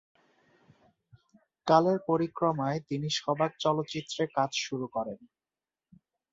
কালের 1.67 1.99
পরিক্রমায় 2.07 2.79
তিনি 2.89 3.07
সবাক 3.19 3.51
চলচ্চিত্রে 3.59 4.23
কাজ 4.37 4.51
শুরু 4.65 4.85
করেন। 4.95 5.19